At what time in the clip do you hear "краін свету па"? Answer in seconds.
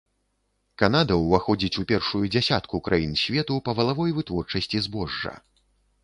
2.87-3.75